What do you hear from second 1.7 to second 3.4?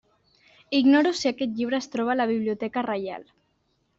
es troba a la Biblioteca Reial.